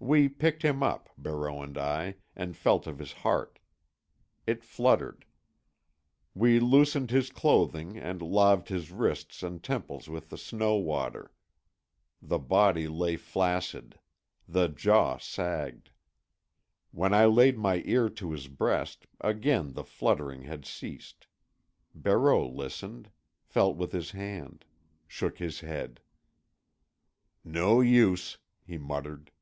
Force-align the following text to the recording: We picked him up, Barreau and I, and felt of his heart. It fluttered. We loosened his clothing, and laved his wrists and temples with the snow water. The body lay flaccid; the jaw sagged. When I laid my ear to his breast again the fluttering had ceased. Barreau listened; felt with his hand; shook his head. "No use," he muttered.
We 0.00 0.28
picked 0.28 0.62
him 0.62 0.80
up, 0.80 1.10
Barreau 1.18 1.60
and 1.60 1.76
I, 1.76 2.14
and 2.36 2.56
felt 2.56 2.86
of 2.86 3.00
his 3.00 3.10
heart. 3.12 3.58
It 4.46 4.62
fluttered. 4.62 5.24
We 6.36 6.60
loosened 6.60 7.10
his 7.10 7.30
clothing, 7.30 7.98
and 7.98 8.22
laved 8.22 8.68
his 8.68 8.92
wrists 8.92 9.42
and 9.42 9.60
temples 9.60 10.08
with 10.08 10.28
the 10.30 10.38
snow 10.38 10.76
water. 10.76 11.32
The 12.22 12.38
body 12.38 12.86
lay 12.86 13.16
flaccid; 13.16 13.98
the 14.48 14.68
jaw 14.68 15.18
sagged. 15.18 15.90
When 16.92 17.12
I 17.12 17.24
laid 17.26 17.58
my 17.58 17.82
ear 17.84 18.08
to 18.08 18.30
his 18.30 18.46
breast 18.46 19.04
again 19.20 19.72
the 19.72 19.84
fluttering 19.84 20.42
had 20.42 20.64
ceased. 20.64 21.26
Barreau 21.92 22.46
listened; 22.48 23.10
felt 23.42 23.76
with 23.76 23.90
his 23.90 24.12
hand; 24.12 24.64
shook 25.08 25.38
his 25.38 25.58
head. 25.58 25.98
"No 27.44 27.80
use," 27.80 28.38
he 28.64 28.78
muttered. 28.78 29.32